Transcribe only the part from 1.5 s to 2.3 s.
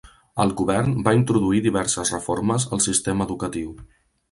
diverses